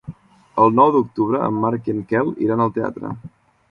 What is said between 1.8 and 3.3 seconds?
i en Quel iran al teatre.